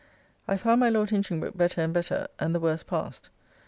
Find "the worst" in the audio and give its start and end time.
2.55-2.87